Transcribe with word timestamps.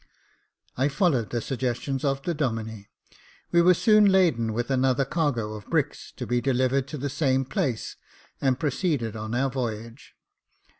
I 0.77 0.87
followed 0.87 1.29
the 1.29 1.41
suggestions 1.41 2.03
of 2.03 2.23
the 2.23 2.33
Domine: 2.33 2.87
we 3.51 3.61
were 3.61 3.75
soon 3.75 4.05
laden 4.05 4.51
with 4.51 4.71
another 4.71 5.05
cargo 5.05 5.53
of 5.53 5.67
bricks, 5.69 6.11
to 6.15 6.25
be 6.25 6.41
delivered 6.41 6.91
at 6.91 6.99
the 7.01 7.07
same 7.07 7.45
place, 7.45 7.97
and 8.41 8.59
proceeded 8.59 9.15
on 9.15 9.35
our 9.35 9.51
voyage. 9.51 10.15